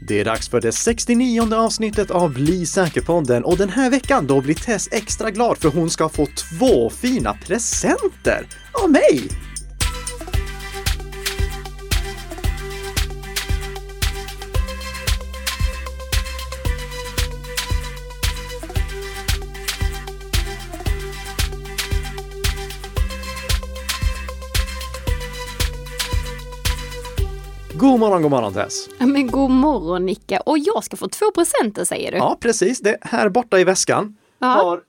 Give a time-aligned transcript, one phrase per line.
[0.00, 4.40] Det är dags för det 69 avsnittet av Bli säker-podden och den här veckan då
[4.40, 8.46] blir Tess extra glad för hon ska få två fina presenter
[8.82, 9.47] av mig!
[27.88, 28.88] God morgon, god morgon Tess!
[28.98, 30.40] Ja, men god morgon Nicka!
[30.40, 32.16] Och jag ska få två presenter säger du?
[32.16, 32.80] Ja, precis.
[32.80, 34.80] Det här borta i väskan har...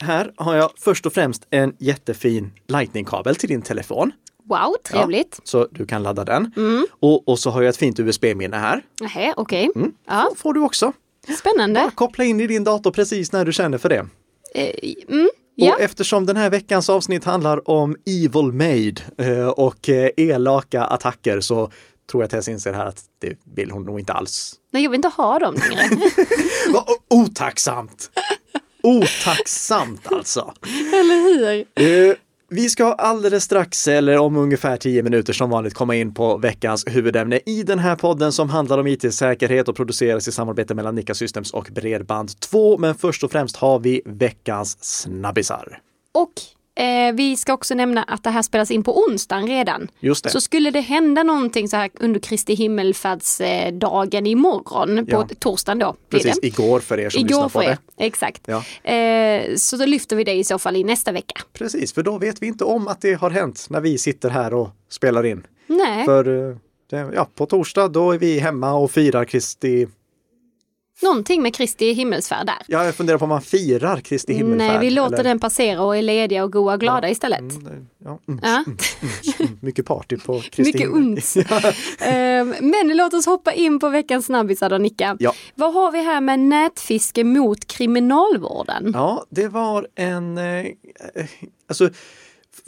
[0.00, 4.12] Här har jag först och främst en jättefin lightning-kabel till din telefon.
[4.44, 5.36] Wow, trevligt!
[5.38, 6.52] Ja, så du kan ladda den.
[6.56, 6.86] Mm.
[7.00, 8.82] Och, och så har jag ett fint USB-minne här.
[9.00, 9.70] Nähä, okej.
[9.76, 9.92] Mm.
[10.06, 10.92] Ja, får du också.
[11.38, 11.90] spännande.
[11.94, 14.06] Koppla in i din dator precis när du känner för det.
[14.54, 15.28] Eh, mm,
[15.66, 20.84] ja, Och eftersom den här veckans avsnitt handlar om Evil Made eh, och eh, elaka
[20.84, 21.70] attacker så
[22.10, 24.54] tror jag Tess inser här att det vill hon nog inte alls.
[24.72, 26.10] nej jag vill inte ha dem längre.
[27.10, 28.10] Otacksamt!
[28.82, 30.54] Otacksamt alltså!
[30.92, 32.16] Eller hur?
[32.50, 36.84] Vi ska alldeles strax, eller om ungefär 10 minuter som vanligt, komma in på veckans
[36.86, 41.14] huvudämne i den här podden som handlar om IT-säkerhet och produceras i samarbete mellan Nika
[41.14, 42.78] Systems och Bredband2.
[42.78, 45.78] Men först och främst har vi veckans snabbisar.
[46.14, 46.32] Och
[46.78, 49.88] eh, vi ska också nämna att det här spelas in på onsdagen redan.
[50.00, 50.30] Just det.
[50.30, 55.28] Så skulle det hända någonting så här under Kristi himmelfärdsdagen imorgon, på Ja.
[55.38, 55.96] torsdagen då.
[56.10, 58.04] Precis, igår för er som lyssnar Igår på för er, det.
[58.04, 58.42] exakt.
[58.46, 58.90] Ja.
[58.92, 61.40] Eh, så då lyfter vi det i så fall i nästa vecka.
[61.52, 64.54] Precis, för då vet vi inte om att det har hänt när vi sitter här
[64.54, 65.46] och spelar in.
[65.66, 66.50] Nej, För
[66.92, 69.86] eh, ja, på torsdag då är vi hemma och firar Kristi...
[71.02, 72.56] någonting med Kristi himmelsfärd där.
[72.66, 74.68] Ja, jag funderar på om man firar Kristi himmelfärd.
[74.68, 77.40] Nej, vi låter eller- den passera och är lediga och goa och glada istället.
[77.40, 78.64] Mm, ja, mm, Ja.
[79.40, 81.34] mm, mycket party på Kristi Mycket ont.
[82.00, 85.16] Ehm, Men låt oss hoppa in på veckans snabbisar då Nicka.
[85.20, 85.32] Ja.
[85.54, 88.90] Vad har vi här med nätfiske mot kriminalvården?
[88.94, 90.38] Ja, det var en...
[90.38, 90.64] Eh,
[91.68, 91.90] alltså,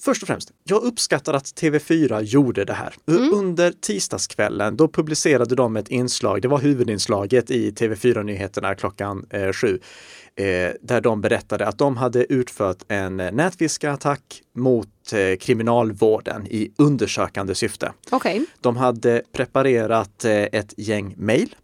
[0.03, 2.95] först och främst, jag uppskattar att TV4 gjorde det här.
[3.07, 9.53] U- Under tisdagskvällen, då publicerade de ett inslag, det var huvudinslaget i TV4-nyheterna klockan eh,
[9.53, 9.79] sju,
[10.37, 10.45] eh,
[10.83, 17.93] där de berättade att de hade utfört en nätfiskeattack mot eh, kriminalvården i undersökande syfte.
[18.11, 18.45] Okej.
[18.61, 21.55] De hade preparerat eh, ett gäng mejl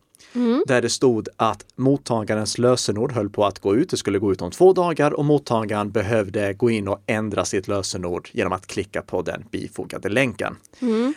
[0.67, 3.91] där det stod att mottagarens lösenord höll på att gå ut.
[3.91, 7.69] Det skulle gå ut om två dagar och mottagaren behövde gå in och ändra sitt
[7.69, 10.57] lösenord genom att klicka på den bifogade länken.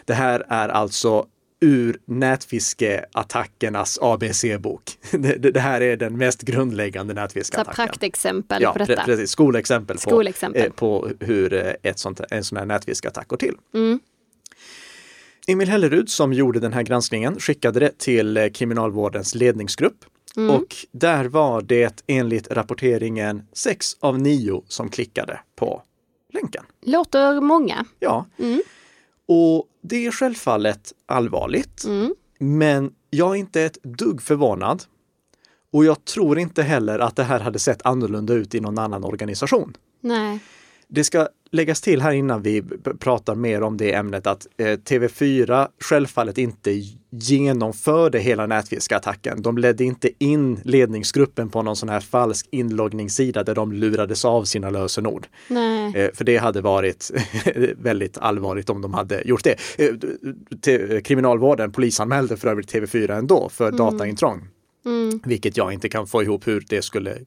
[0.05, 1.25] Det här är alltså
[1.61, 4.83] ur nätfiskeattackernas ABC-bok.
[5.11, 7.75] Det, det, här är den mest grundläggande Så nätfiskeattacken.
[7.75, 9.03] praktexempel Ja, på detta.
[9.05, 9.29] precis.
[9.31, 10.61] Skolexempel, på, Skolexempel.
[10.65, 13.55] eh, på hur eh, ett sånt, en sån här nätfiskeattack går till.
[13.73, 13.99] Mm.
[15.51, 20.05] Emil Hellerud som gjorde den här granskningen skickade det till eh, Kriminalvårdens ledningsgrupp
[20.37, 20.55] Mm.
[20.55, 25.81] och där var det enligt rapporteringen sex av nio som klickade på
[26.33, 26.63] länken.
[26.85, 27.85] Låter många.
[27.99, 28.61] Ja, Mm.
[29.27, 32.13] och det är självfallet allvarligt, Mm.
[32.39, 34.83] men jag är inte ett dugg förvånad.
[35.73, 39.03] Och jag tror inte heller att det här hade sett annorlunda ut i någon annan
[39.03, 39.77] organisation.
[40.01, 40.39] Nej.
[40.87, 42.63] Det ska läggas till här innan vi
[42.99, 49.41] pratar mer om det ämnet att eh, TV4 självfallet inte genomförde hela nätfiskeattacken.
[49.41, 54.43] De ledde inte in ledningsgruppen på någon sån här falsk inloggningssida där de lurades av
[54.43, 55.27] sina lösenord.
[55.47, 55.95] Nej.
[55.95, 57.11] Eh, för det hade varit
[57.77, 59.55] väldigt allvarligt om de hade gjort det.
[60.67, 64.47] Eh, kriminalvården polisanmälde för övrigt TV4 ändå för dataintrång.
[64.85, 65.19] Mm.
[65.25, 67.17] Vilket jag inte kan få ihop hur det skulle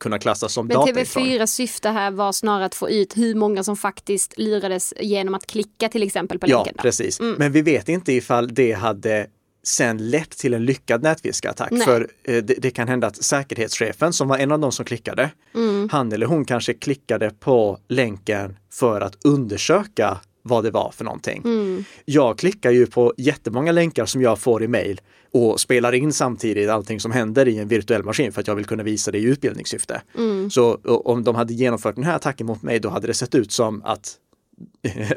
[0.00, 1.24] kunna klassas som Men dataintrång.
[1.24, 5.46] TV4 syfte här var snarare att få ut hur många som faktiskt lurades genom att
[5.46, 6.74] klicka till exempel på Ja, länken.
[6.76, 6.82] då.
[6.82, 7.20] precis.
[7.20, 7.34] Mm.
[7.38, 9.26] Men vi vet inte ifall det hade
[9.62, 11.70] sen lett till en lyckad nätfiskeattack.
[11.70, 11.84] Nej.
[11.84, 15.30] För eh, det, det kan hända att säkerhetschefen som var en av de som klickade,
[15.54, 15.88] Mm.
[15.92, 21.42] han eller hon kanske klickade på länken för att undersöka vad det var för någonting.
[21.44, 21.84] Mm.
[22.04, 25.00] Jag klickar ju på jättemånga länkar som jag får i mail
[25.32, 28.64] och spelar in samtidigt allting som händer i en virtuell maskin för att jag vill
[28.64, 30.02] kunna visa det i utbildningssyfte.
[30.18, 30.50] Mm.
[30.50, 33.52] Så om de hade genomfört den här attacken mot mig, då hade det sett ut
[33.52, 34.14] som att,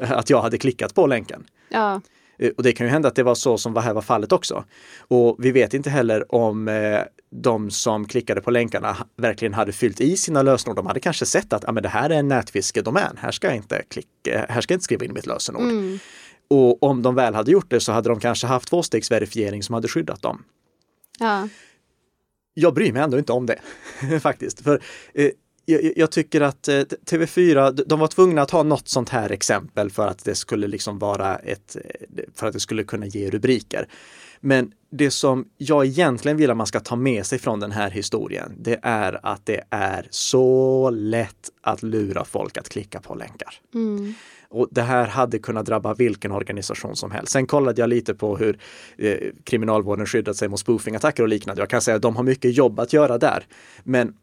[0.00, 1.44] att jag hade klickat på länken.
[1.68, 2.00] Ja.
[2.38, 4.32] Eh, Och det kan ju hända att det var så som var här var fallet
[4.32, 4.64] också.
[4.98, 7.00] Och vi vet inte heller om eh,
[7.42, 10.76] de som klickade på länkarna verkligen hade fyllt i sina lösenord.
[10.76, 13.56] De hade kanske sett att ah, men det här är en nätfiskedomän, här ska jag
[13.56, 15.62] inte klicka, här ska jag inte skriva in mitt lösenord.
[15.62, 15.98] Mm.
[16.48, 19.88] Och om de väl hade gjort det så hade de kanske haft tvåstegsverifiering som hade
[19.88, 20.44] skyddat dem.
[21.18, 21.48] Ja.
[22.54, 23.60] Jag bryr mig ändå inte om det
[24.20, 24.60] faktiskt.
[24.60, 24.82] För
[25.14, 25.30] eh,
[25.64, 29.30] jag, jag tycker att eh, TV4, d- de var tvungna att ha något sånt här
[29.32, 33.30] exempel för att det skulle liksom vara ett, eh, för att det skulle kunna ge
[33.30, 33.88] rubriker.
[34.44, 37.90] Men det som jag egentligen vill att man ska ta med sig från den här
[37.90, 43.54] historien, det är att det är så lätt att lura folk att klicka på länkar.
[43.74, 44.14] Mm.
[44.48, 47.32] Och det här hade kunnat drabba vilken organisation som helst.
[47.32, 48.58] Sen kollade jag lite på hur
[48.98, 51.62] eh, kriminalvården skyddat sig mot spoofingattacker och liknande.
[51.62, 53.46] Jag kan säga att de har mycket jobb att göra där.
[53.82, 54.14] Men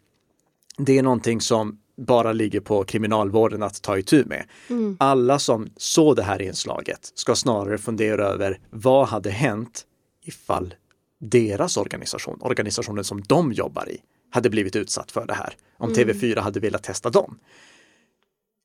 [0.78, 4.46] det är någonting som bara ligger på kriminalvården att ta itu med.
[4.70, 4.98] Mm.
[5.00, 9.86] Alla som såg det här inslaget ska snarare fundera över vad hade hänt
[10.32, 10.74] ifall
[11.20, 13.98] deras organisation, organisationen som de jobbar i,
[14.30, 15.54] hade blivit utsatt för det här.
[15.78, 17.40] Om TV4 hade velat testa dem.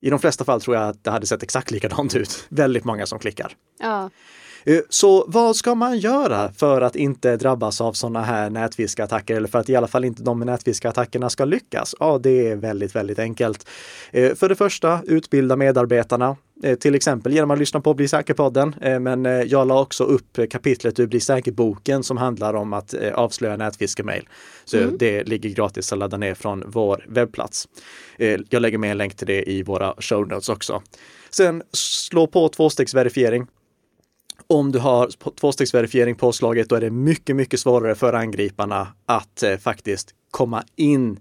[0.01, 2.47] I de flesta fall tror jag att det hade sett exakt likadant ut.
[2.49, 3.53] Väldigt många som klickar.
[3.79, 4.11] Ja.
[4.65, 9.49] Eh, Så vad ska man göra för att inte drabbas av sådana här nätfiskattacker eller
[9.49, 11.95] för att i alla fall inte de nätfiskattackerna ska lyckas?
[12.01, 13.69] Ja, det är väldigt, väldigt enkelt.
[14.11, 16.37] Eh, För det första, utbilda medarbetarna.
[16.62, 18.75] Eh, Till exempel genom att lyssna på Bli säker-podden.
[18.81, 22.94] Eh, Men eh, jag la också upp kapitlet ur Bli säker-boken som handlar om att
[22.94, 24.29] avslöja nätfiskemail.
[24.64, 27.69] Så det ligger gratis att ladda ner från vår webbplats.
[28.49, 30.82] Jag lägger med en länk till det i våra show notes också.
[31.31, 33.47] Sen slå på tvåstegsverifiering.
[34.47, 40.14] Om du har tvåstegsverifiering påslaget, då är det mycket, mycket svårare för angriparna att faktiskt
[40.31, 41.20] komma in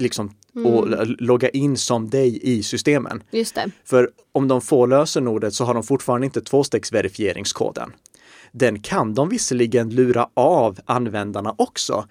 [0.00, 3.22] liksom, och l- logga in som dig i systemen.
[3.30, 3.70] Just det.
[3.84, 7.92] För om de får lösenordet så har de fortfarande inte tvåstegsverifieringskoden.
[8.52, 12.04] Den kan de visserligen lura av användarna också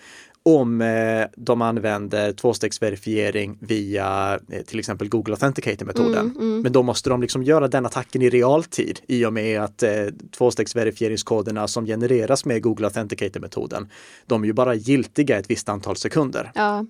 [0.43, 6.33] om eh, de använder tvåstegsverifiering via eh, till exempel Google Authenticator-metoden.
[6.61, 9.89] Men då måste de liksom göra den attacken i realtid i och med att eh,
[10.37, 13.89] tvåstegsverifieringskoderna som genereras med Google Authenticator-metoden,
[14.25, 16.51] de är ju bara giltiga ett visst antal sekunder.
[16.55, 16.85] Ja.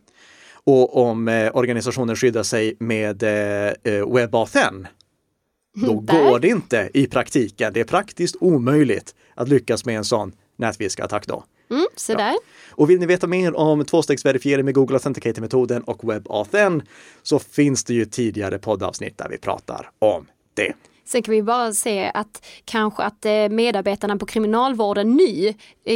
[0.64, 4.88] Och om eh, organisationen skyddar sig med eh, eh, WebAuthn,
[5.76, 6.24] då Där.
[6.24, 7.74] går det inte i praktiken.
[7.74, 11.44] Det är praktiskt omöjligt att lyckas med en sån nätfiskattack då.
[11.72, 12.36] Mm, så där.
[12.72, 16.82] Och vill ni veta mer om tvåstegsverifiering med Google Authenticator-metoden och WebAuthn
[17.24, 20.74] så finns det ju tidigare poddavsnitt där vi pratar om det.
[21.06, 25.54] Sen kan vi bara se att kanske att medarbetarna på kriminalvården nu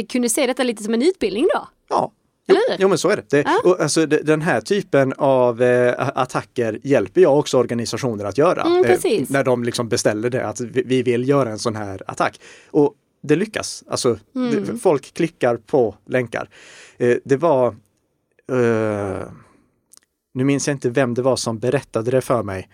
[0.08, 1.68] kunde se detta lite som en utbildning då.
[1.88, 2.12] Ja.
[2.46, 3.30] Jo, jo men så är det.
[3.30, 3.60] det Ja.
[3.64, 8.62] och alltså, de- den här typen av eh, attacker hjälper jag också organisationer att göra.
[8.62, 8.98] Mm, eh,
[9.28, 12.40] när de liksom beställer det, att vi, vi vill göra en sån här attack.
[12.70, 13.84] Och det lyckas.
[13.88, 14.64] Alltså, Mm.
[14.64, 16.48] det, folk klickar på länkar.
[16.98, 17.68] Eh, det var
[18.52, 19.22] eh,
[20.34, 22.68] nu minns jag inte vem det var som berättade det för mig.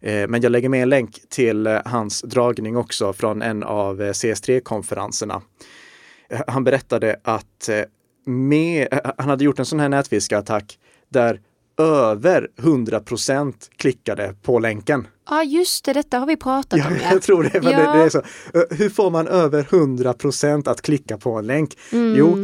[0.00, 4.02] Eh, Men jag lägger med en länk till eh, hans dragning också från en av
[4.02, 5.42] eh, CS3-konferenserna.
[6.28, 7.68] Eh, Han berättade att
[8.26, 10.78] med, eh, han hade gjort en sån här nätfiskeattack
[11.08, 11.40] där
[11.78, 15.06] över 100% klickade på länken.
[15.28, 16.96] Ja just det, detta har vi pratat Ja, om.
[17.12, 17.62] jag tror det.
[17.62, 17.92] Men Ja.
[17.92, 18.22] det, det är så.
[18.74, 21.78] Hur får man över 100% att klicka på en länk?
[21.92, 22.14] Mm.
[22.18, 22.38] Jo,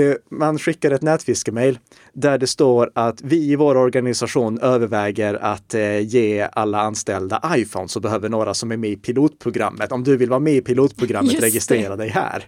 [0.00, 1.78] eh, man skickar ett nätfiskemail
[2.12, 7.88] där det står att vi i vår organisation överväger att eh, ge alla anställda iPhone
[7.88, 9.92] så behöver några som är med i pilotprogrammet.
[9.92, 11.46] Om du vill vara med i pilotprogrammet, Just det.
[11.46, 12.44] registrera dig här.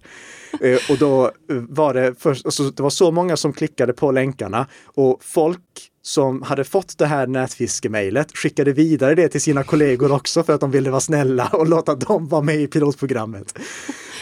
[0.61, 1.31] Eh, och då
[1.69, 5.61] var det först, alltså, det var så många som klickade på länkarna och folk
[6.03, 9.80] som hade fått det här nätfiskemailet skickade vidare det till sina kollegor
[10.13, 13.59] också för att de ville vara snälla och låta dem vara med i pilotprogrammet.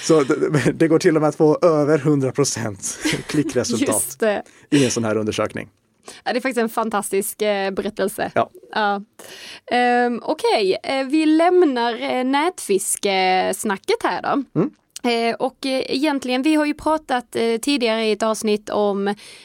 [0.02, 4.42] Så det, det går till och med att få över 100% klickresultat Just det.
[4.70, 5.68] i en sån här undersökning.
[6.24, 8.32] Det är faktiskt en fantastisk eh, berättelse.
[8.34, 8.50] Ja.
[8.74, 9.02] Ja.
[9.70, 14.60] Ehm, Okej, eh, vi lämnar eh, nätfiskesnacket här då.
[14.60, 14.70] Mm.
[15.02, 19.04] Eh, och eh, egentligen, vi har ju pratat eh, tidigare i ett avsnitt om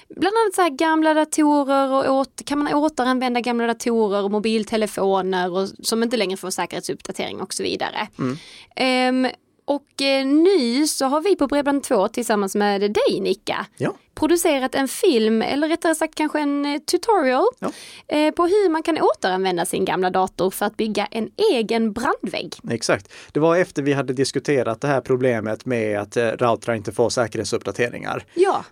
[0.10, 5.68] bland annat så här gamla datorer och kan man återanvända gamla datorer och mobiltelefoner och,
[5.68, 8.08] som inte längre får säkerhetsuppdatering och så vidare.
[8.20, 8.38] Mm.
[8.76, 9.32] Ehm,
[9.66, 9.88] och
[10.26, 13.94] nu så har vi på Bredband2 tillsammans med dig Nicka Ja.
[14.16, 17.72] Producerat en film, eller rättare sagt kanske en eh, tutorial Ja.
[18.08, 22.56] eh, på hur man kan återanvända sin gamla dator för att bygga en egen brandvägg.
[22.70, 23.12] Exakt.
[23.32, 27.10] Det var efter vi hade diskuterat det här problemet med att eh, routrar inte får
[27.10, 28.26] säkerhetsuppdateringar.
[28.34, 28.64] Ja,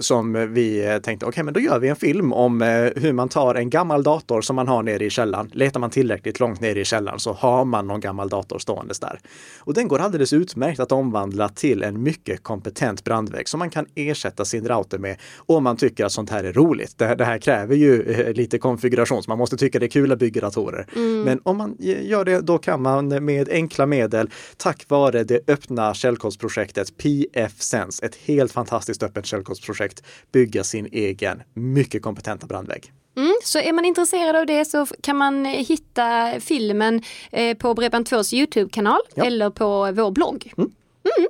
[0.00, 2.60] som vi tänkte, okej men då gör vi en film om
[2.96, 5.50] hur man tar en gammal dator som man har nere i källaren.
[5.54, 9.20] Letar man tillräckligt långt ner i källaren så har man någon gammal dator ståendes där.
[9.58, 13.86] Och den går alldeles utmärkt att omvandla till en mycket kompetent brandvägg så man kan
[13.94, 15.16] ersätta sin router dator med.
[15.36, 16.98] Och man tycker att sånt här är roligt.
[16.98, 19.90] Det här, det här kräver ju eh, lite konfiguration, så man måste tycka det är
[19.90, 20.86] kul att bygga datorer.
[21.24, 25.94] Men om man gör det, då kan man med enkla medel, tack vare det öppna
[25.94, 30.02] källkodsprojektet PFSense, ett helt fantastiskt öppet källkodsprojekt,
[30.32, 32.92] bygga sin egen mycket kompetenta brandvägg.
[33.16, 37.02] Mm, så är man intresserad av det så kan man eh, hitta filmen
[37.32, 39.24] eh, på Bredband2s Youtube-kanal Ja.
[39.24, 40.52] eller på vår blogg.
[40.56, 40.70] Mm.
[41.18, 41.28] Mm.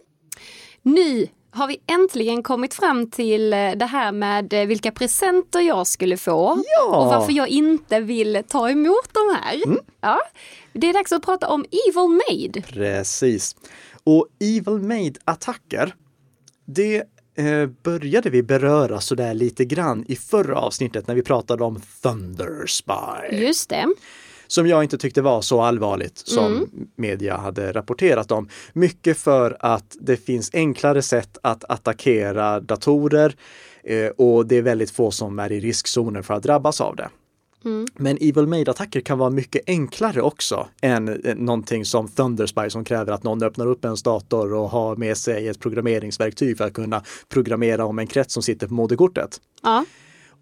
[0.83, 5.87] Nu har vi äntligen kommit fram till eh, det här med eh, vilka presenter jag
[5.87, 6.97] skulle få Ja.
[6.97, 9.67] och varför jag inte vill ta emot de här.
[9.67, 9.79] Mm.
[10.01, 10.21] Ja,
[10.73, 12.63] det är dags att prata om Evil Made.
[12.63, 13.57] Precis.
[14.05, 15.95] Och Evil Made-attacker,
[16.65, 16.97] det
[17.39, 22.67] eh, började vi beröra sådär lite grann i förra avsnittet när vi pratade om Thunder
[22.67, 23.37] Spy.
[23.37, 23.87] Just det.
[24.49, 28.49] Som jag inte tyckte var så allvarligt som media hade rapporterat om.
[28.73, 33.35] Mycket för att det finns enklare sätt att attackera datorer
[33.85, 37.09] eh, och det är väldigt få som är i riskzonen för att drabbas av det.
[37.97, 43.13] Men Evil Made-attacker kan vara mycket enklare också än eh, någonting som Thunderspy som kräver
[43.13, 47.03] att någon öppnar upp ens dator och har med sig ett programmeringsverktyg för att kunna
[47.29, 49.41] programmera om en krets som sitter på moderkortet.
[49.63, 49.85] Ja.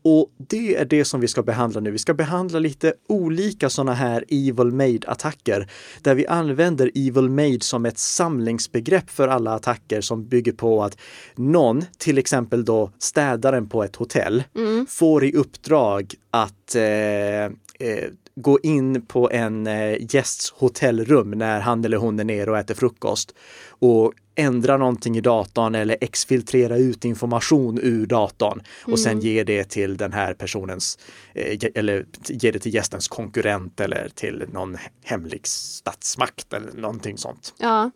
[0.08, 1.90] Och det är det som vi ska behandla nu.
[1.90, 5.68] Vi ska behandla lite olika sådana här Evil Made-attacker
[6.02, 10.98] där vi använder Evil Made som ett samlingsbegrepp för alla attacker som bygger på att
[11.34, 14.42] någon, till exempel då städaren på ett hotell,
[14.88, 21.84] får i uppdrag att eh, eh, gå in på en eh, gästs hotellrum när han
[21.84, 23.34] eller hon är nere och äter frukost
[23.68, 29.64] och ändra någonting i datorn eller exfiltrera ut information ur datorn och sen ge det
[29.64, 30.98] till den här personens,
[31.34, 37.54] eh, eller ge det till gästens konkurrent eller till någon hemlig statsmakt eller någonting sånt.
[37.58, 37.90] Ja.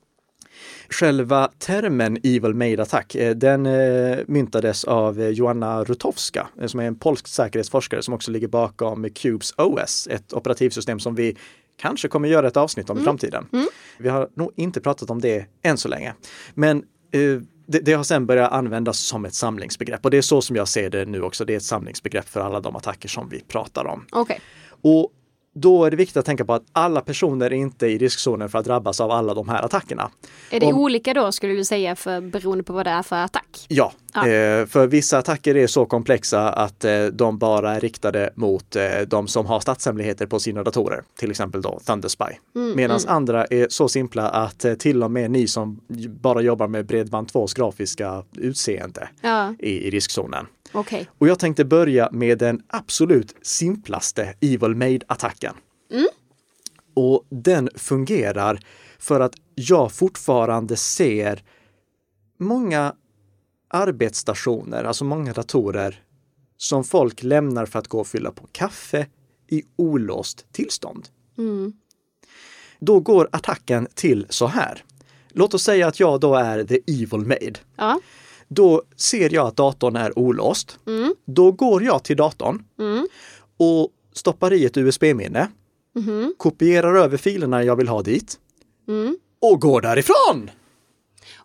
[0.88, 6.99] Själva termen Evil Made Attack, eh, den eh, myntades av Joanna Rutowska, som är en
[6.99, 11.37] polsk säkerhetsforskare som också ligger bakom Cubes OS, ett operativsystem som vi
[11.81, 13.47] kanske kommer göra ett avsnitt om i framtiden.
[13.99, 16.15] Vi har nog inte pratat om det än så länge.
[16.55, 16.77] Men
[17.13, 20.57] eh, det, det har sedan börjat användas som ett samlingsbegrepp och det är så som
[20.57, 21.45] jag ser det nu också.
[21.45, 24.07] Det är ett samlingsbegrepp för alla de attacker som vi pratar om.
[24.13, 24.41] Okej.
[24.83, 25.13] Och
[25.54, 28.59] då är det viktigt att tänka på att alla personer är inte i riskzonen för
[28.59, 30.11] att drabbas av alla de här attackerna.
[30.50, 33.16] Är det Om- olika då skulle du säga för, beroende på vad det är för
[33.16, 33.64] attack?
[33.69, 34.21] Ja, Ja.
[34.28, 38.83] Eh, för vissa attacker är så komplexa att eh, de bara är riktade mot eh,
[39.07, 42.25] de som har statshemligheter på sina datorer, till exempel då Thunderspy.
[42.54, 46.69] Mm, Medan andra är så simpla att eh, till och med ni som bara jobbar
[46.69, 50.47] med Bredband2s grafiska utseende Ja, är i riskzonen.
[50.73, 51.09] Okej.
[51.19, 55.55] Och jag tänkte börja med den absolut simplaste Evil Made-attacken.
[56.95, 58.61] Och den fungerar
[58.99, 61.43] för att jag fortfarande ser
[62.39, 62.95] många
[63.69, 66.05] arbetsstationer, alltså många datorer,
[66.57, 69.07] som folk lämnar för att gå och fylla på kaffe
[69.49, 71.09] i olåst tillstånd.
[72.81, 74.85] Då går attacken till så här.
[75.29, 77.55] Låt oss säga att jag då är the evil made.
[77.77, 78.00] Ja.
[78.54, 80.78] Då ser jag att datorn är olåst.
[81.26, 82.62] Då går jag till datorn
[83.59, 85.49] och stoppar i ett USB-minne.
[86.37, 88.38] Kopierar över filerna jag vill ha dit.
[89.42, 90.50] Och går därifrån!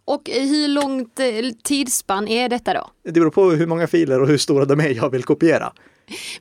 [0.07, 1.25] Och hur långt eh,
[1.63, 2.89] tidsspann är detta då?
[3.03, 5.73] Det beror på hur många filer och hur stora de är jag vill kopiera.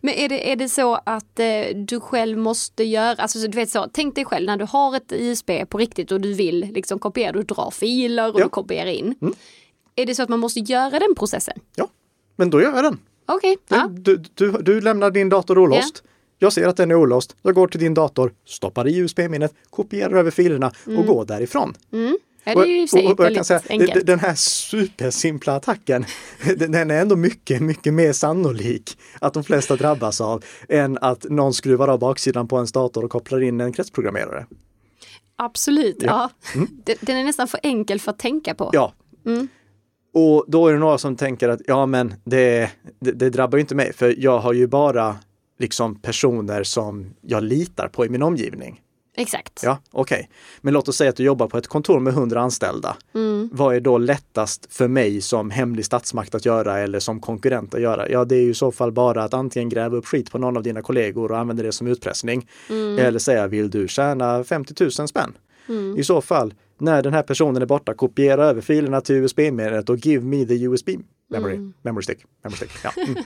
[0.00, 3.56] Men är det, är det så att eh, du själv måste göra, alltså så du
[3.56, 6.60] vet så, tänk dig själv när du har ett ISB på riktigt och du vill
[6.74, 8.44] liksom kopiera, du drar filer och Ja.
[8.44, 9.14] du kopierar in.
[9.96, 11.58] Är det så att man måste göra den processen?
[11.76, 11.88] Ja,
[12.36, 12.98] men då gör jag den.
[13.26, 13.88] Okej, ja.
[13.92, 16.02] Du, du, du lämnar din dator olåst.
[16.38, 17.36] Jag ser att den är olåst.
[17.42, 21.74] Jag går till din dator, stoppar i USB-minnet, kopierar över filerna och går därifrån.
[22.44, 24.06] ja det är ju och och, och jag kan säga, enkelt.
[24.06, 26.04] den här supersimpla attacken,
[26.56, 31.54] den är ändå mycket, mycket mer sannolik att de flesta drabbas av än att någon
[31.54, 34.46] skruvar av baksidan på ens dator och kopplar in en kretsprogrammerare.
[35.36, 36.30] Absolut, ja.
[36.54, 36.68] Mm.
[37.00, 38.70] Den, är nästan för enkel för att tänka på.
[38.72, 38.92] Ja.
[40.14, 43.60] Och då är det några som tänker att ja, men det, det, det drabbar ju
[43.60, 45.16] inte mig, för jag har ju bara
[45.58, 48.80] liksom personer som jag litar på i min omgivning.
[49.16, 49.60] Exakt.
[49.64, 50.30] Ja, okej.
[50.60, 52.96] Men låt oss säga att du jobbar på ett kontor med 100 anställda.
[53.50, 57.80] Vad är då lättast för mig som hemlig statsmakt att göra eller som konkurrent att
[57.80, 58.08] göra?
[58.08, 60.56] Ja, det är ju i så fall bara att antingen gräva upp skit på någon
[60.56, 62.48] av dina kollegor och använda det som utpressning.
[62.98, 65.36] Eller säga, vill du tjäna 50 000 spänn?
[65.96, 70.06] I så fall, när den här personen är borta, kopiera över filerna till USB-minnet och
[70.06, 70.88] give me the USB
[71.30, 72.18] memory, memory stick.
[72.42, 72.70] Memory stick.
[72.84, 72.92] Ja.
[72.96, 73.14] Mm.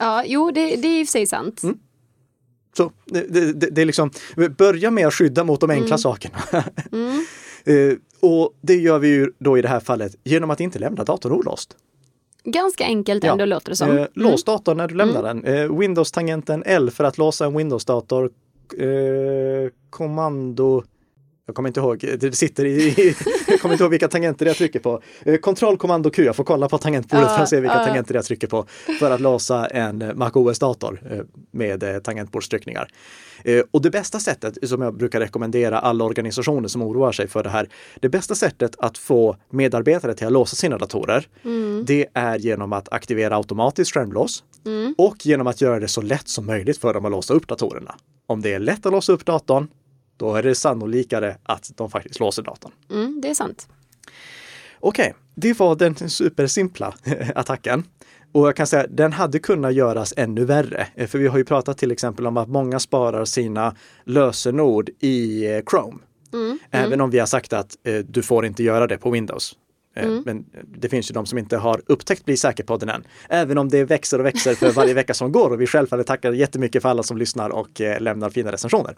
[0.00, 1.62] Ja, jo, det, det är i och för sig sant.
[2.76, 4.10] Så det, det, det, är liksom,
[4.58, 6.38] börja med att skydda mot de enkla sakerna.
[7.64, 11.04] Eh, och det gör vi ju då i det här fallet genom att inte lämna
[11.04, 11.76] datorn olåst.
[12.44, 13.32] Ganska enkelt Ja.
[13.32, 13.90] ändå låter det som.
[13.90, 14.02] Mm.
[14.02, 15.44] Eh, lås datorn när du lämnar den.
[15.44, 18.30] Eh, Windows-tangenten L för att låsa en Windows-dator.
[18.78, 20.84] Eh, kommando
[21.48, 23.14] jag kommer inte ihåg, det sitter i,
[23.46, 25.02] jag kommer inte ihåg vilka tangenter jag trycker på.
[25.22, 28.24] Eh, Kontroll, kommando, Q, jag får kolla på tangentbordet för att se vilka tangenter jag
[28.24, 28.66] trycker på
[29.00, 31.18] för att låsa en MacOS-dator eh,
[31.50, 32.88] med eh, tangentbordstryckningar.
[33.70, 37.50] Och det bästa sättet som jag brukar rekommendera alla organisationer som oroar sig för det
[37.50, 37.68] här,
[38.00, 41.26] det bästa sättet att få medarbetare till att låsa sina datorer,
[41.84, 44.44] det är genom att aktivera automatiskt skärmlås
[44.98, 47.94] och genom att göra det så lätt som möjligt för dem att låsa upp datorerna.
[48.26, 49.68] Om det är lätt att låsa upp datorn,
[50.18, 52.72] då är det sannolikare att de faktiskt låser datorn.
[52.90, 53.68] Mm, det är sant.
[54.80, 56.94] Okej, det var den supersimpla
[57.34, 57.84] attacken.
[58.32, 60.86] Och jag kan säga den hade kunnat göras ännu värre.
[60.94, 65.46] Eh, För vi har ju pratat till exempel om att många sparar sina lösenord i
[65.46, 65.98] eh, Chrome.
[66.70, 69.56] Även om vi har sagt att eh, du får inte göra det på Windows.
[69.98, 70.44] Eh, Men
[70.78, 73.04] det finns ju de som inte har upptäckt Bli säker-podden än.
[73.28, 76.32] Även om det växer och växer för varje vecka som går och vi självfallet tackar
[76.32, 78.96] jättemycket för alla som lyssnar och eh, lämnar fina recensioner.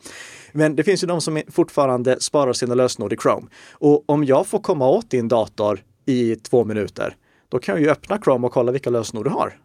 [0.52, 3.46] Men det finns ju de som fortfarande sparar sina lösenord i Chrome.
[3.72, 7.16] Och om jag får komma åt din dator i två minuter,
[7.48, 9.58] då kan jag ju öppna Chrome och kolla vilka lösenord du har.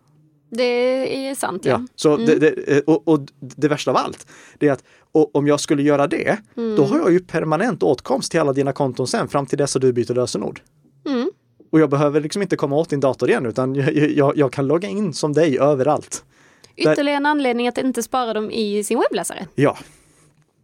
[0.49, 1.71] Det är sant, ja.
[1.71, 4.27] Ja, så det, det, och, och det värsta av allt,
[4.57, 8.39] det är att om jag skulle göra det, då har jag ju permanent åtkomst till
[8.39, 10.61] alla dina konton sen fram till dess att du byter lösenord.
[11.05, 11.31] Mm.
[11.71, 14.67] Och jag behöver liksom inte komma åt din dator igen utan jag, jag, jag kan
[14.67, 16.23] logga in som dig överallt.
[16.75, 19.77] Där- Ytterligare en anledning att inte spara dem i sin webbläsare, Ja,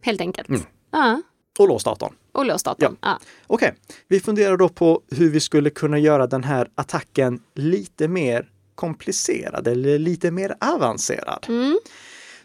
[0.00, 0.48] helt enkelt.
[0.48, 0.60] Mm.
[0.90, 1.22] Ja,
[1.58, 2.12] och lås datorn.
[2.32, 2.96] och lås datorn.
[3.00, 3.18] Ja.
[3.46, 3.74] Okej,
[4.08, 9.68] vi funderar då på hur vi skulle kunna göra den här attacken lite mer komplicerad
[9.68, 11.46] eller lite mer avancerad.
[11.48, 11.78] Mm.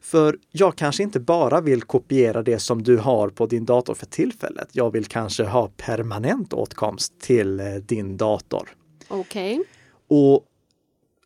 [0.08, 4.06] För jag kanske inte bara vill kopiera det som du har på din dator för
[4.06, 4.70] tillfället.
[4.72, 8.70] Jag vill kanske ha permanent åtkomst till eh, din dator.
[9.08, 9.64] Okej.
[10.10, 10.46] Och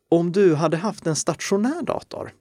[0.10, 2.34] om du hade haft en stationär dator,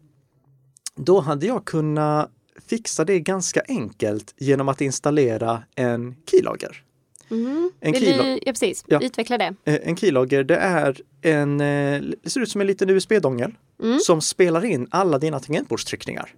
[0.97, 2.31] då hade jag kunnat
[2.67, 6.85] fixa det ganska enkelt genom att installera en keylogger.
[7.31, 7.71] Mm.
[7.81, 8.85] En du, ja, precis.
[8.87, 9.01] Ja.
[9.03, 9.55] Utveckla det.
[9.65, 13.55] Eh, En keylogger, det är en, eh, det ser ut som en liten USB-dongel
[14.03, 16.35] som spelar in alla dina tangentbordstryckningar.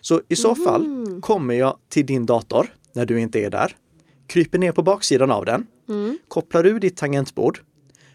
[0.00, 3.76] Så i så fall kommer jag till din dator när du inte är där,
[4.26, 5.66] kryper ner på baksidan av den,
[6.28, 7.60] kopplar ur ditt tangentbord,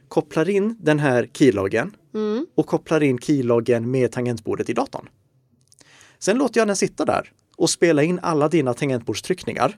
[0.07, 1.95] kopplar in den här keyloggen
[2.55, 5.09] och kopplar in keyloggen med tangentbordet i datorn.
[6.19, 9.77] Sen låter jag den sitta där och spela in alla dina tangentbordstryckningar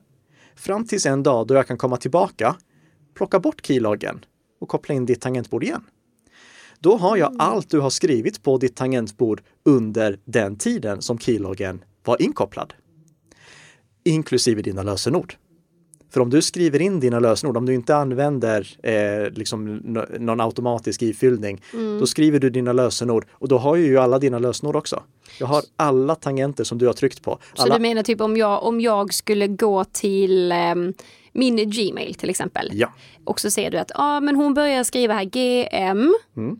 [0.56, 2.56] fram tills en dag då jag kan komma tillbaka,
[3.14, 4.24] plocka bort keyloggen
[4.60, 5.84] och koppla in ditt tangentbord igen.
[6.78, 11.84] Då har jag allt du har skrivit på ditt tangentbord under den tiden som keyloggen
[12.04, 12.74] var inkopplad.
[14.04, 15.34] Inklusive dina lösenord.
[16.12, 19.74] För om du skriver in dina lösenord, om du inte använder eh, liksom
[20.18, 21.62] någon automatisk ifyllning,
[22.00, 25.02] då skriver du dina lösenord och då har jag ju alla dina lösenord också.
[25.38, 27.38] Jag har alla tangenter som du har tryckt på.
[27.54, 27.74] Så Alla...
[27.74, 30.94] du menar typ om jag, om jag skulle gå till ehm,
[31.32, 32.68] min Gmail till exempel.
[32.72, 32.92] Ja,
[33.24, 36.14] Och så ser du att ah, men hon börjar skriva här GM,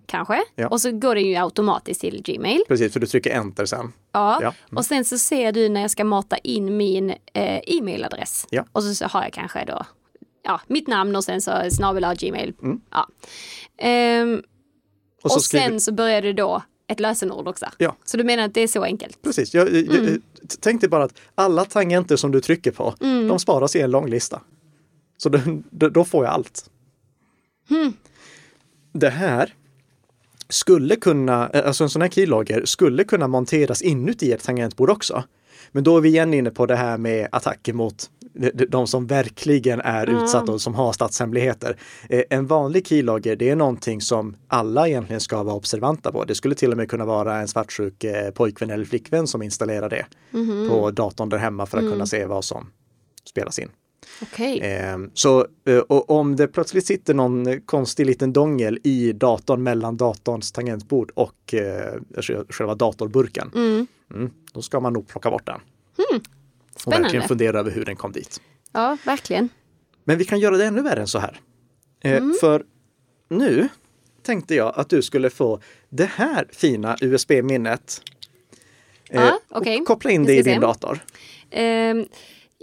[0.07, 0.35] kanske.
[0.35, 0.45] Mm.
[0.55, 0.69] Ja.
[0.69, 2.63] Och så går det ju automatiskt till Gmail.
[2.69, 3.93] precis, för du trycker enter sen.
[4.13, 4.39] Ja.
[4.43, 4.55] Ja.
[4.71, 4.79] Mm.
[4.79, 8.47] Och sen så ser du när jag ska mata in min eh, e-mailadress.
[8.73, 9.85] Och så, har jag kanske då
[10.45, 12.55] ja, mitt namn och sen så snabel gmail.
[12.91, 13.09] Ja.
[13.79, 14.43] Ehm, Mm.
[15.25, 15.69] Och och så skriver...
[15.69, 17.67] sen så börjar det då ett lösenord också.
[17.79, 17.97] Ja.
[18.05, 19.23] Så du menar att det är så enkelt?
[19.23, 19.55] Precis.
[19.55, 20.05] Jag, jag, Mm.
[20.05, 20.21] jag,
[20.61, 22.95] tänk dig bara att alla tangenter som du trycker på,
[23.29, 24.41] de sparas i en lång lista.
[25.23, 25.39] Så då,
[25.71, 26.71] då, då får jag allt.
[27.69, 27.93] Hmm.
[28.93, 29.55] Det här
[30.49, 35.25] skulle kunna, alltså en sån här keylogger skulle kunna monteras inuti ett tangentbord också.
[35.73, 38.11] Men då är vi igen inne på det här med attacker mot
[38.69, 41.77] de, som verkligen är utsatta och som har statshemligheter.
[42.09, 46.25] Eh, En vanlig keylogger, det är någonting som alla egentligen ska vara observanta på.
[46.25, 49.91] Det skulle till och med kunna vara en svartsjuk eh, pojkvän eller flickvän som installerar
[49.91, 50.07] det
[50.69, 52.71] på datorn där hemma för att kunna se vad som
[53.25, 53.69] spelas in.
[54.23, 54.61] Okej.
[54.63, 59.63] Ehm, Så eh, och om det plötsligt sitter någon eh, konstig liten dongel i datorn
[59.63, 61.95] mellan datorns tangentbord och eh,
[62.49, 63.87] själva datorburken, Mm.
[64.15, 65.61] mm, då ska man nog plocka bort den.
[66.87, 68.41] Och verkligen fundera över hur den kom dit.
[68.73, 69.49] Ja, verkligen.
[70.05, 71.41] Men vi kan göra det ännu värre än så här.
[72.01, 72.65] Eh, För
[73.29, 73.69] nu
[74.23, 78.03] tänkte jag att du skulle få det här fina USB-minnet.
[79.11, 79.81] eh, Ja, okej.
[79.81, 80.61] och Koppla in det i din se.
[80.61, 80.99] dator.
[81.51, 82.07] Ehm,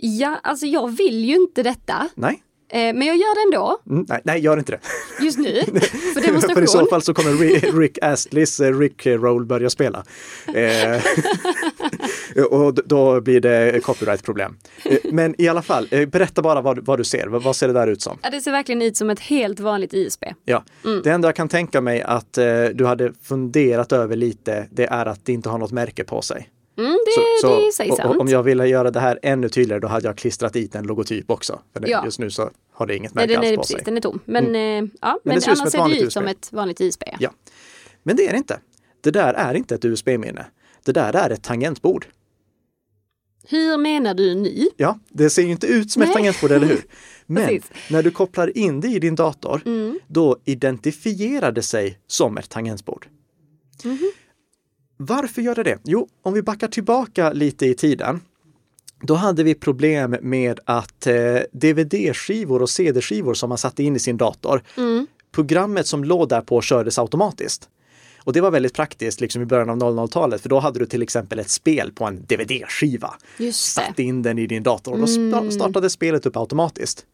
[0.02, 2.10] ja, alltså jag vill ju inte detta.
[2.16, 4.80] Nej, Eh, men jag gör det ändå, mm, nej, nej, gör inte det.
[5.26, 5.80] just nu, för
[6.14, 6.68] För i demonstration.
[6.68, 10.04] så fall så kommer Ri- Rick Astleys eh, Rick Roll börja spela.
[10.56, 11.02] Eh,
[12.52, 14.58] Och då blir det copyright-problem.
[15.12, 17.28] Men i alla fall, berätta bara vad, vad du ser.
[17.28, 18.18] Vad, ser det där ut som?
[18.24, 20.24] Ja, det ser verkligen ut som ett helt vanligt ISP.
[20.46, 20.64] Ja.
[21.04, 25.06] Det enda jag kan tänka mig att eh, du hade funderat över lite, det är
[25.06, 26.50] att det inte har något märke på sig.
[26.80, 28.18] Mm, det, det är i sig och- sant.
[28.20, 31.30] om jag ville göra det här ännu tydligare, då hade jag klistrat dit en logotyp
[31.32, 31.60] också.
[31.74, 32.06] För det, Ja.
[32.06, 33.86] just nu så har det inget märke alls på precis, sig.
[33.86, 34.20] den är tom.
[34.26, 34.62] Men, eh,
[35.02, 36.32] ja, men, det ut som annars ser det ut som USB.
[36.32, 37.04] ett vanligt ISP.
[37.20, 37.32] Ja.
[38.04, 38.60] Men det är det inte.
[39.02, 40.46] Det där är inte ett USB-minne.
[40.86, 42.06] Det där är ett tangentbord.
[43.48, 44.70] Hur menar du nu?
[44.78, 46.82] Ja, det ser ju inte ut som ett tangentbord, eller hur?
[47.26, 50.00] Men när du kopplar in det i din dator, Mm.
[50.08, 53.08] då identifierar det sig som ett tangentbord.
[53.84, 54.12] Mhm.
[55.02, 55.78] Varför gör det det?
[55.84, 58.22] Jo, om vi backar tillbaka lite i tiden,
[59.02, 61.16] då hade vi problem med att eh,
[61.52, 65.08] DVD-skivor och CD-skivor som man satte in i sin dator, Mm.
[65.32, 67.70] programmet som låg där på kördes automatiskt.
[68.24, 71.02] Och det var väldigt praktiskt liksom i början av 00-talet, för då hade du till
[71.02, 73.14] exempel ett spel på en DVD-skiva.
[73.38, 73.82] Just det.
[73.84, 75.34] Satte in den i din dator och då Mm.
[75.34, 77.06] sta- startade spelet upp automatiskt.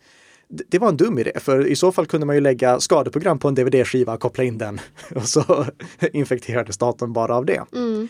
[0.48, 3.48] Det var en dum idé, för i så fall kunde man ju lägga skadeprogram på
[3.48, 4.80] en DVD-skiva koppla in den.
[5.16, 5.66] Och så
[6.14, 7.62] infekterades datorn bara av det.
[7.76, 8.08] Mm.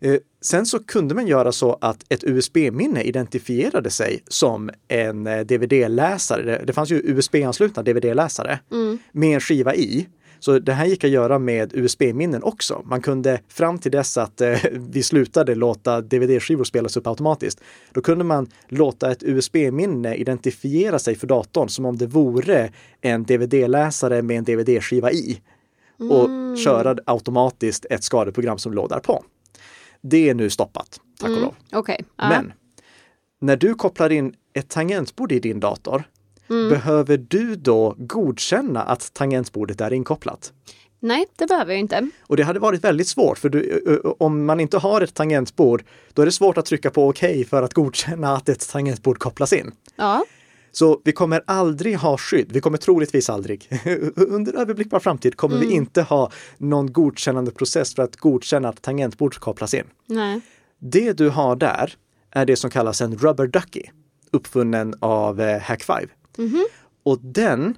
[0.00, 5.40] Eh, Sen så kunde man göra så att ett USB-minne identifierade sig som en eh,
[5.40, 6.42] DVD-läsare.
[6.42, 8.98] Det- Det fanns ju USB-anslutna DVD-läsare Mm.
[9.12, 10.08] med en skiva i.
[10.44, 12.82] Så det här gick att göra med USB-minnen också.
[12.84, 17.60] Man kunde fram till dess att eh, vi slutade låta DVD-skivor spelas upp automatiskt,
[17.92, 23.24] då kunde man låta ett USB-minne identifiera sig för datorn som om det vore en
[23.24, 25.40] DVD-läsare med en DVD-skiva i
[26.10, 26.56] och Mm.
[26.56, 29.24] köra automatiskt ett skadeprogram som låg där på.
[30.00, 31.54] Det är nu stoppat, tack och lov.
[31.72, 32.04] Okej.
[32.16, 32.28] Ja.
[32.28, 32.52] Men
[33.40, 36.04] när du kopplar in ett tangentbord i din dator,
[36.50, 36.68] Mm.
[36.68, 40.52] behöver du då godkänna att tangentbordet är inkopplat?
[41.00, 42.08] Nej, det behöver jag inte.
[42.20, 46.22] Och det hade varit väldigt svårt, för du, om man inte har ett tangentbord, då
[46.22, 49.72] är det svårt att trycka på OK för att godkänna att ett tangentbord kopplas in.
[49.96, 50.24] Ja.
[50.72, 52.52] Så vi kommer aldrig ha skydd.
[52.52, 53.68] Vi kommer troligtvis aldrig,
[54.16, 59.34] under överblickbar framtid, kommer vi inte ha någon godkännande process för att godkänna att tangentbord
[59.34, 59.84] kopplas in.
[60.06, 60.40] Nej.
[60.78, 61.94] Det du har där
[62.30, 63.82] är det som kallas en rubber ducky,
[64.32, 65.40] uppfunnen av
[66.38, 66.64] Mm -hmm.
[67.02, 67.76] Och den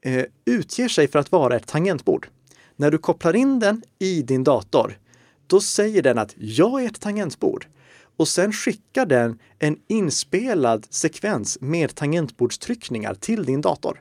[0.00, 2.28] eh, utger sig för att vara ett tangentbord.
[2.76, 4.98] När du kopplar in den i din dator,
[5.46, 7.66] då säger den att jag är ett tangentbord.
[8.16, 14.00] Och sen skickar den en inspelad sekvens med tangentbordstryckningar till din dator.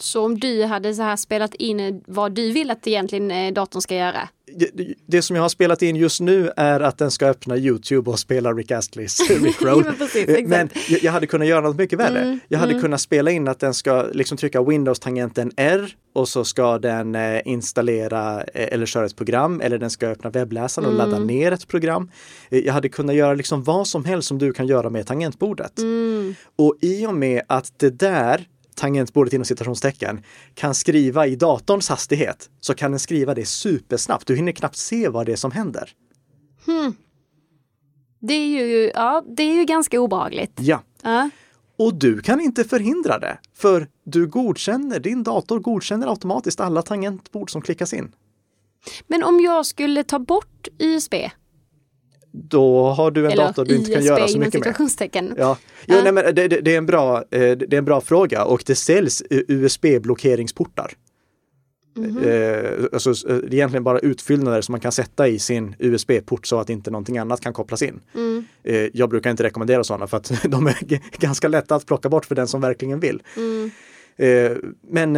[0.00, 3.82] Så om du hade så här spelat in vad du vill att egentligen eh, datorn
[3.82, 4.28] ska göra.
[4.56, 8.10] Det- Det som jag har spelat in just nu är att den ska öppna Youtube
[8.10, 9.84] och spela Rick Astleys Rick Roll.
[9.84, 10.44] Men precis, Eh.
[10.46, 12.18] Men jag, jag hade kunnat göra något mycket värre.
[12.20, 16.44] Mm, jag hade kunnat spela in att den ska liksom trycka Windows-tangenten R och så
[16.44, 20.94] ska den eh, installera eh, eller köra ett program eller den ska öppna webbläsaren och
[20.94, 21.10] Mm.
[21.10, 22.10] ladda ner ett program.
[22.50, 25.78] Eh, jag hade kunnat göra liksom vad som helst som du kan göra med tangentbordet.
[25.78, 26.34] Mm.
[26.56, 28.46] Och i och med att det där
[28.78, 30.22] tangentbordet inom citationstecken
[30.54, 34.26] kan skriva i datorns hastighet så kan den skriva det supersnabbt.
[34.26, 35.92] Du hinner knappt se vad det är som händer.
[38.20, 40.52] Det är ju, ja, det är ju ganska obehagligt.
[40.60, 41.30] Ja, Ja.
[41.78, 47.50] och du kan inte förhindra det för du godkänner, din dator godkänner automatiskt alla tangentbord
[47.50, 48.12] som klickas in.
[49.06, 51.14] Men om jag skulle ta bort USB,
[52.32, 54.74] Då har du en eller dator du inte kan göra så mycket med.
[55.38, 56.02] Ja, jo, Ja.
[56.02, 58.74] nej, men det, det, är en bra, eh, det är en bra fråga och det
[58.74, 60.92] säljs USB-blockeringsportar.
[61.96, 62.18] Mhm.
[62.18, 66.46] Eh, alltså, eh, det är egentligen bara utfyllnader som man kan sätta i sin USB-port
[66.46, 68.00] så att inte någonting annat kan kopplas in.
[68.14, 68.44] Mm.
[68.92, 72.34] Jag brukar inte rekommendera sådana för att de är ganska lätta att plocka bort för
[72.34, 73.22] den som verkligen vill.
[73.36, 73.70] Mm.
[74.90, 75.16] Men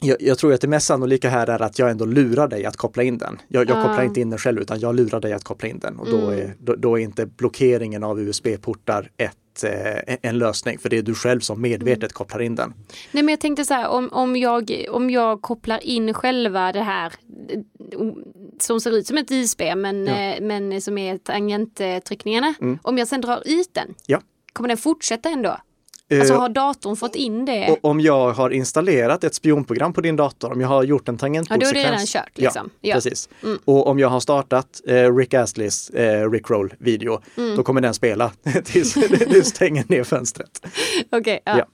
[0.00, 2.76] jag, jag tror att det mest sannolika här är att jag ändå lurar dig att
[2.76, 3.38] koppla in den.
[3.48, 3.82] Jag, jag Ah.
[3.82, 6.16] kopplar inte in den själv utan jag lurar dig att koppla in den och då,
[6.18, 6.38] Mm.
[6.38, 11.02] är, då, då är inte blockeringen av USB-portar ett, eh, en lösning för det är
[11.02, 12.10] du själv som medvetet Mm.
[12.12, 12.74] kopplar in den.
[13.12, 16.82] Nej men jag tänkte så här, om, om, jag, om jag kopplar in själva det
[16.82, 17.12] här
[17.48, 17.60] eh,
[18.60, 20.14] som ser ut som ett ISP men, Ja.
[20.16, 22.54] eh, men som är tangenttryckningarna.
[22.60, 22.78] Mm.
[22.82, 24.20] Om jag sen drar ut den, Ja.
[24.52, 25.56] kommer den fortsätta ändå?
[26.10, 27.68] Eh, Alltså har datorn fått in det?
[27.70, 31.14] och om jag har installerat ett spionprogram på din dator, om jag har gjort en
[31.14, 31.72] Ja, tangentbordssekvens.
[31.72, 32.70] då är det redan kört liksom.
[32.80, 32.94] Ja, Ja.
[32.94, 33.28] precis.
[33.42, 33.58] Mm.
[33.64, 37.56] Och om jag har startat eh, Rick Astleys eh, Rick Roll video, Mm.
[37.56, 38.32] då kommer den spela
[38.64, 38.94] tills
[39.30, 40.66] du stänger ner fönstret.
[41.12, 41.58] Okej, ja.
[41.58, 41.66] Ja.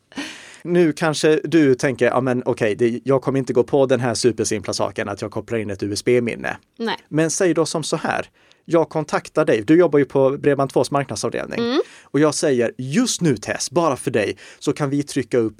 [0.64, 4.14] Nu kanske du tänker, ja men okej, det- jag kommer inte gå på den här
[4.14, 6.56] supersimpla saken att jag kopplar in ett USB-minne.
[6.78, 6.96] Nej.
[7.08, 8.26] Men säg då som så här,
[8.64, 11.80] jag kontaktar dig, du jobbar ju på Bredband2s marknadsavdelning Mm.
[12.02, 15.54] och jag säger just nu Tess, bara för dig så kan vi trycka upp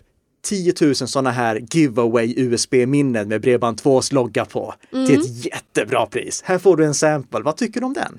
[0.44, 5.20] 10 000 sådana här giveaway USB-minnen med Bredband2s logga på till Mm.
[5.20, 6.42] ett jättebra pris.
[6.44, 8.18] Här får du en sample, vad tycker du om den?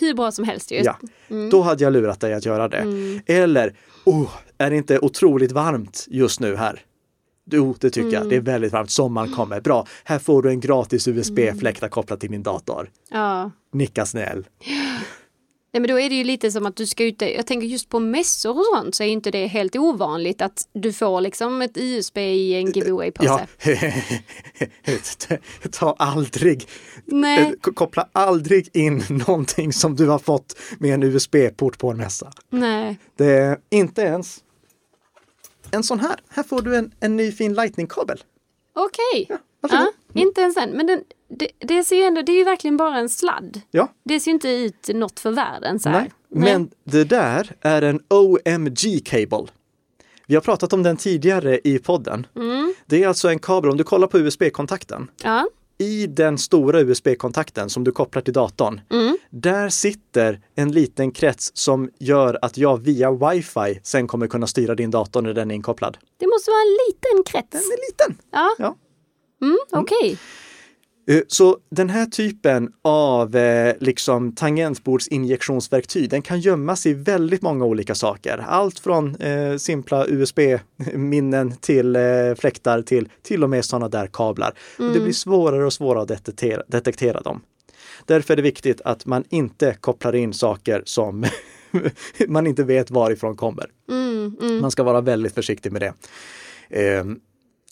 [0.00, 0.76] hur bra som helst ju.
[0.84, 0.96] Ja,
[1.50, 2.86] då hade jag lurat dig att göra det.
[3.26, 6.80] Eller, oh, är det inte otroligt varmt just nu här?
[7.50, 8.28] Jo, det tycker jag.
[8.28, 8.90] Det är väldigt varmt.
[8.90, 9.60] Sommaren kommer.
[9.60, 9.86] Bra.
[10.04, 12.90] Här får du en gratis USB-fläktar kopplad till din dator.
[13.10, 13.50] Ja.
[13.72, 14.46] Nicka snäll.
[15.74, 17.88] Nej, men då är det ju lite som att du ska ut, jag tänker just
[17.88, 21.76] på mässor och sånt så är inte det helt ovanligt att du får liksom ett
[21.76, 23.46] USB i en giveaway-påse.
[23.64, 25.36] Ja.
[25.72, 26.68] Ta aldrig,
[27.04, 27.42] Nej.
[27.42, 32.32] eh, koppla aldrig in någonting som du har fått med en USB-port på en mässa.
[32.50, 32.98] Nej.
[33.16, 34.43] Det är inte ens
[35.74, 36.16] en sån här.
[36.28, 38.22] Här får du en, en ny fin lightning-kabel.
[38.74, 39.26] Okej.
[39.28, 39.86] Ja, varsågod.
[40.14, 40.70] inte ens den.
[40.70, 43.60] Men den, det, det ser ju ändå, det är ju verkligen bara en sladd.
[43.70, 46.00] Ja, Det ser ju inte ut något för världen så här.
[46.00, 46.10] nej.
[46.28, 49.50] Men det där är en OMG-kabel.
[50.26, 52.26] Vi har pratat om den tidigare i podden.
[52.86, 55.48] Det är alltså en kabel, om du kollar på USB-kontakten, Ja.
[55.78, 58.80] I den stora USB-kontakten som du kopplar till datorn,
[59.30, 64.74] där sitter en liten krets som gör att jag via wifi sen kommer kunna styra
[64.74, 65.98] din dator när den är inkopplad.
[66.16, 67.50] Det måste vara en liten krets.
[67.50, 68.26] Den är liten!
[68.32, 68.76] Ja, Ja.
[69.42, 70.12] mm, okej.
[70.12, 70.18] Eh,
[71.28, 77.94] Så den här typen av eh, liksom tangentbordsinjektionsverktyg, den kan gömmas i väldigt många olika
[77.94, 78.44] saker.
[78.48, 82.02] Allt från eh, simpla USB-minnen till eh,
[82.38, 84.54] fläktar till till och med sådana där kablar.
[84.78, 87.40] Och det blir svårare och svårare att detektera, detektera dem.
[88.06, 91.26] Därför är det viktigt att man inte kopplar in saker som
[92.28, 93.66] man inte vet varifrån kommer.
[94.60, 95.94] Man ska vara väldigt försiktig med det.
[96.70, 97.20] Ehm,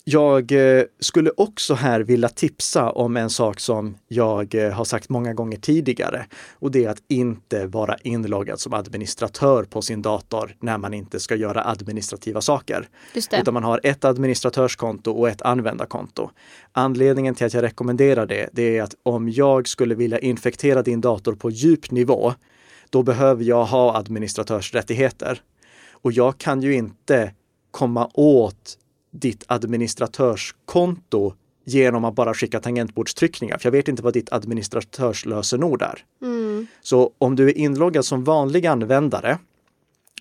[0.03, 5.09] jag eh, skulle också här vilja tipsa om en sak som jag eh, har sagt
[5.09, 10.55] många gånger tidigare och det är att inte vara inloggad som administratör på sin dator
[10.59, 12.89] när man inte ska göra administrativa saker.
[13.13, 13.39] Just det.
[13.41, 16.29] Utan man har ett administratörskonto och ett användarkonto.
[16.71, 21.01] Anledningen till att jag rekommenderar det, det är att om jag skulle vilja infektera din
[21.01, 22.33] dator på djup nivå,
[22.89, 25.41] då behöver jag ha administratörsrättigheter.
[25.91, 27.33] Och jag kan ju inte
[27.71, 28.77] komma åt
[29.13, 31.33] ditt administratörskonto
[31.65, 36.03] genom att bara skicka tangentbordstryckningar, för jag vet inte vad ditt administratörslösenord är.
[36.81, 39.37] Så om du är inloggad som vanlig användare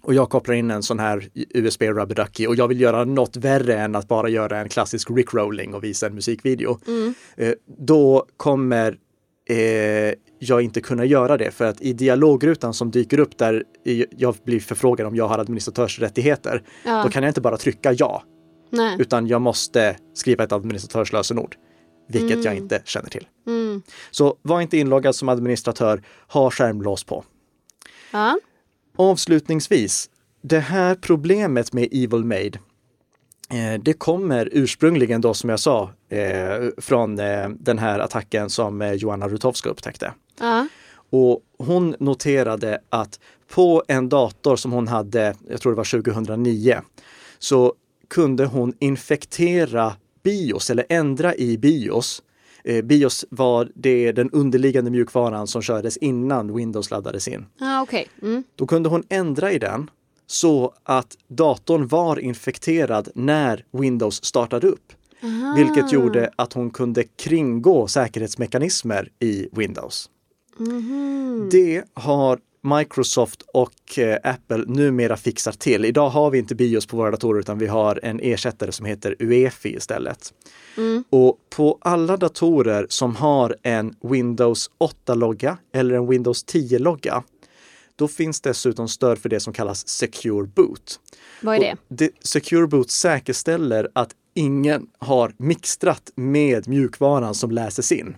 [0.03, 3.37] och jag kopplar in en sån här USB Rubber Ducky och jag vill göra något
[3.37, 6.79] värre än att bara göra en klassisk rickrolling och visa en musikvideo.
[7.37, 8.97] Eh, då kommer
[9.49, 13.65] eh, jag inte kunna göra det för att i dialogrutan som dyker upp där
[14.17, 17.03] jag blir förfrågad om jag har administratörsrättigheter, Ja.
[17.03, 18.23] då kan jag inte bara trycka ja,
[18.73, 18.97] Nej.
[18.99, 21.57] utan jag måste skriva ett administratörslösenord,
[22.09, 23.27] vilket jag inte känner till.
[23.47, 23.83] Mm.
[24.11, 27.25] Så var inte inloggad som administratör, ha skärmlås på.
[28.11, 28.39] Ja.
[28.97, 30.11] Avslutningsvis,
[30.43, 32.59] det här problemet med Evil Made,
[33.51, 38.95] eh, det kommer ursprungligen då som jag sa eh, från eh, den här attacken som
[38.97, 40.13] Joanna Rutowska upptäckte.
[40.41, 40.69] Ja.
[41.11, 46.81] Och hon noterade att på en dator som hon hade, jag tror det var 2009,
[47.39, 47.75] så
[48.13, 52.23] kunde hon infektera BIOS eller ändra i BIOS.
[52.65, 57.47] Eh, BIOS var det den underliggande mjukvaran som kördes innan Windows laddades in.
[57.59, 58.09] Ja, okej.
[58.23, 58.45] Mm.
[58.57, 59.91] Då kunde hon ändra i den
[60.27, 64.93] så att datorn var infekterad när Windows startade upp.
[65.57, 70.11] Vilket gjorde att hon kunde kringgå säkerhetsmekanismer i Windows.
[71.51, 75.85] Det har Microsoft och eh, Apple numera fixat till.
[75.85, 79.17] Idag har vi inte BIOS på våra datorer utan vi har en ersättare som heter
[79.19, 80.35] UEFI istället.
[81.11, 87.23] Och på alla datorer som har en Windows 8-logga eller en Windows 10-logga,
[87.97, 91.01] då finns dessutom stöd för det som kallas Secure Boot.
[91.41, 91.77] Vad är det?
[91.89, 98.17] Det Secure Boot säkerställer att ingen har mixtrat med mjukvaran som läses in.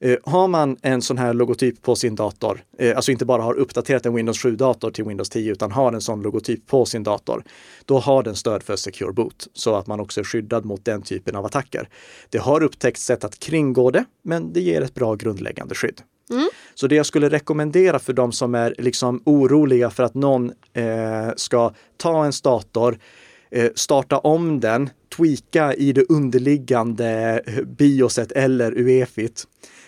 [0.00, 3.54] Eh, har man en sån här logotyp på sin dator, eh, alltså inte bara har
[3.54, 7.44] uppdaterat en Windows 7-dator till Windows 10 utan har en sån logotyp på sin dator,
[7.84, 11.02] då har den stöd för Secure Boot så att man också är skyddad mot den
[11.02, 11.88] typen av attacker.
[12.30, 16.00] Det har upptäckts sätt att kringgå det, men det ger ett bra grundläggande skydd.
[16.74, 21.30] Så det jag skulle rekommendera för de som är liksom oroliga för att någon eh,
[21.36, 22.98] ska ta ens dator,
[23.74, 29.44] starta om den, tweaka i det underliggande eh, bioset eller UEFIt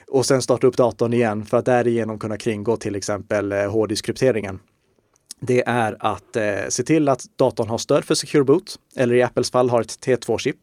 [0.07, 4.59] och sen starta upp datorn igen för att därigenom kunna kringgå till exempel eh, hårddiskrypteringen.
[5.41, 9.23] Det är att eh, se till att datorn har stöd för Secure Boot eller i
[9.23, 10.57] Apples fall har ett T2-chip.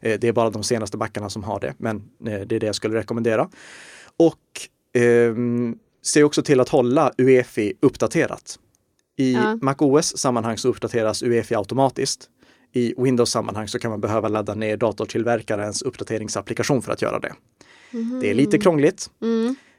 [0.00, 2.66] Eh, det är bara de senaste backarna som har det, men eh, det är det
[2.66, 3.48] jag skulle rekommendera.
[4.16, 4.40] Och
[4.94, 8.58] ehm, se också till att hålla UEFI uppdaterat.
[9.16, 9.58] I Ja.
[9.62, 12.28] MacOS sammanhang så uppdateras UEFI automatiskt.
[12.72, 17.32] I Windows sammanhang så kan man behöva ladda ner datortillverkarens uppdateringsapplikation för att göra det.
[18.20, 19.10] Det är lite krångligt.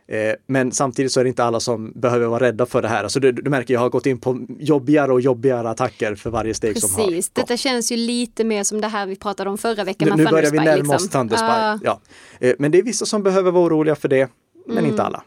[0.10, 3.04] Eh, men samtidigt så är det inte alla som behöver vara rädda för det här.
[3.04, 6.54] Alltså du, du märker, jag har gått in på jobbigare och jobbigare attacker för varje
[6.54, 6.92] steg Precis.
[6.94, 7.36] som har Precis, gått.
[7.36, 10.30] detta känns ju lite mer som det här vi pratade om förra veckan Nu, nu
[10.30, 11.10] börjar vi närma oss liksom.
[11.10, 11.46] Thunderspy.
[11.48, 11.80] Ja.
[11.84, 12.02] Ja.
[12.40, 14.30] Eh, Men det är vissa som behöver vara oroliga för det,
[14.68, 15.24] men inte alla.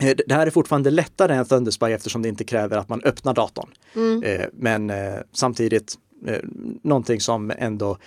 [0.00, 3.34] Eh, Det här är fortfarande lättare än Thunderspy eftersom det inte kräver att man öppnar
[3.34, 3.70] datorn.
[3.94, 4.22] Mm.
[4.22, 5.98] Eh, Men eh, samtidigt
[6.82, 7.98] någonting som ändå,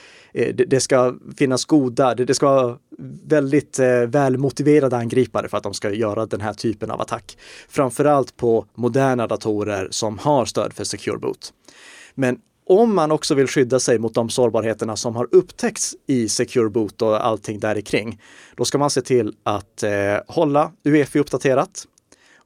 [0.67, 2.78] det, ska finnas goda, det, ska vara
[3.28, 7.38] väldigt välmotiverade angripare för att de ska göra den här typen av attack.
[7.69, 11.54] Framförallt på moderna datorer som har stöd för Secure Boot.
[12.15, 16.69] Men om man också vill skydda sig mot de sårbarheterna som har upptäckts i Secure
[16.69, 18.21] Boot och allting där kring,
[18.55, 19.91] då ska man se till att eh,
[20.27, 21.86] hålla UEFI uppdaterat.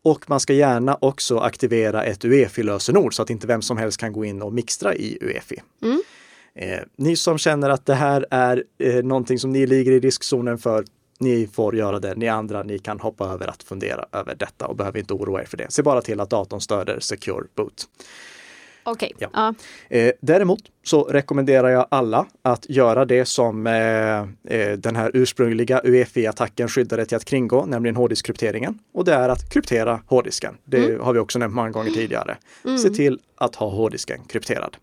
[0.03, 4.13] Och man ska gärna också aktivera ett UEFI-lösenord så att inte vem som helst kan
[4.13, 5.61] gå in och mixtra i UEFI.
[5.81, 6.01] Mm.
[6.55, 10.57] Eh, ni som känner att det här är eh, någonting som ni ligger i riskzonen
[10.57, 10.85] för,
[11.19, 12.15] ni får göra det.
[12.15, 15.45] Ni andra, ni kan hoppa över att fundera över detta och behöver inte oroa er
[15.45, 15.71] för det.
[15.71, 17.87] Se bara till att datorn stöder Secure Boot.
[18.83, 19.29] Okej, Ja.
[19.33, 19.53] ja.
[19.97, 23.73] Eh, däremot så rekommenderar jag alla att göra det som eh,
[24.57, 28.79] eh, den här ursprungliga UEFI-attacken skyddade till att kringgå, nämligen hårddiskkrypteringen.
[28.93, 30.57] Och det är att kryptera hårddisken.
[30.65, 32.37] Det har vi också nämnt många gånger tidigare.
[32.83, 34.77] Se till att ha hårddisken krypterad.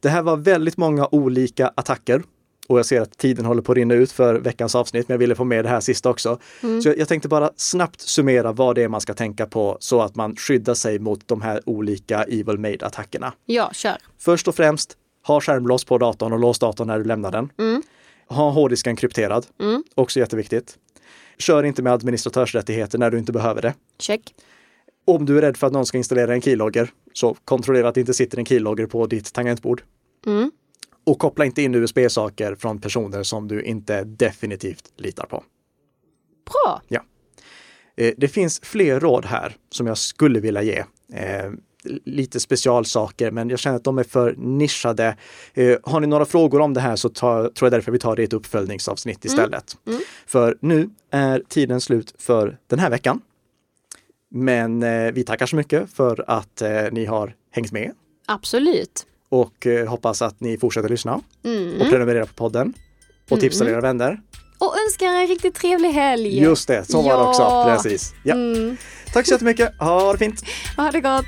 [0.00, 2.22] Det här var väldigt många olika attacker.
[2.68, 5.18] Och jag ser att tiden håller på att rinna ut för veckans avsnitt, men jag
[5.18, 6.38] ville få med det här sista också.
[6.82, 10.00] Så jag, jag tänkte bara snabbt summera vad det är man ska tänka på så
[10.00, 13.32] att man skyddar sig mot de här olika Evil Made-attackerna.
[13.44, 13.96] ja, kör.
[14.18, 17.50] Först och främst, ha skärmlås på datorn och lås datorn när du lämnar den.
[18.28, 19.46] Ha hårddisken krypterad,
[19.94, 20.78] också jätteviktigt.
[21.38, 23.74] Kör inte med administratörsrättigheter när du inte behöver det.
[23.98, 24.34] Check.
[25.04, 28.00] Om du är rädd för att någon ska installera en keylogger, så kontrollera att det
[28.00, 29.82] inte sitter en keylogger på ditt tangentbord.
[30.26, 30.50] Mm.
[31.08, 35.44] Och koppla inte in USB-saker från personer som du inte definitivt litar på.
[36.44, 36.82] Bra.
[36.88, 37.04] Ja.
[37.96, 40.84] Eh, Det finns fler råd här som jag skulle vilja ge.
[41.12, 41.50] Eh,
[42.04, 45.16] Lite specialsaker, men jag känner att de är för nischade.
[45.54, 48.16] Eh, Har ni några frågor om det här så ta, tror jag därför vi tar
[48.16, 49.76] det i ett uppföljningsavsnitt istället.
[50.26, 53.20] För nu är tiden slut för den här veckan.
[54.30, 54.80] Men
[55.14, 57.92] vi tackar så mycket för att ni har hängt med
[58.26, 59.06] Absolut.
[59.28, 61.14] Och eh, hoppas att ni fortsätter lyssna
[61.80, 62.74] och prenumerera på podden
[63.30, 64.20] och tipsa era vänner.
[64.58, 66.40] Och önskar en riktigt trevlig helg.
[66.40, 67.28] Just det, så var det Ja.
[67.28, 67.64] också.
[67.84, 68.12] Precis.
[68.24, 68.34] Ja.
[69.12, 69.74] Tack så jättemycket.
[69.80, 70.42] Ha det fint.
[70.76, 71.24] Ha det gott.